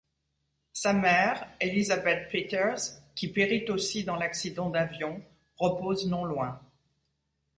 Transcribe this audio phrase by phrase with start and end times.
[0.73, 5.23] Sa mère, Elizabeth Peters, qui périt aussi dans l'accident d'avion,
[5.59, 6.59] repose non loin.